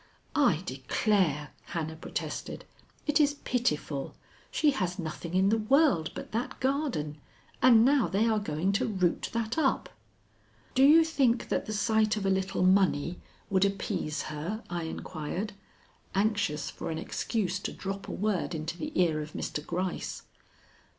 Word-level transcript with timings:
"I 0.35 0.63
declare!" 0.65 1.51
Hannah 1.65 1.95
protested. 1.95 2.65
"It 3.05 3.19
is 3.19 3.35
pitiful. 3.43 4.15
She 4.49 4.71
has 4.71 4.97
nothing 4.97 5.35
in 5.35 5.49
the 5.49 5.59
world 5.59 6.09
but 6.15 6.31
that 6.31 6.59
garden, 6.59 7.19
and 7.61 7.85
now 7.85 8.07
they 8.07 8.25
are 8.27 8.39
going 8.39 8.71
to 8.71 8.87
root 8.87 9.29
that 9.33 9.59
up." 9.59 9.89
"Do 10.73 10.83
you 10.83 11.03
think 11.03 11.49
that 11.49 11.67
the 11.67 11.73
sight 11.73 12.17
of 12.17 12.25
a 12.25 12.31
little 12.31 12.63
money 12.63 13.19
would 13.51 13.63
appease 13.63 14.23
her?" 14.23 14.63
I 14.71 14.85
inquired, 14.85 15.53
anxious 16.15 16.71
for 16.71 16.89
an 16.89 16.97
excuse 16.97 17.59
to 17.59 17.71
drop 17.71 18.07
a 18.07 18.11
word 18.11 18.55
into 18.55 18.79
the 18.79 18.91
ear 18.99 19.21
of 19.21 19.33
Mr. 19.33 19.63
Gryce. 19.63 20.23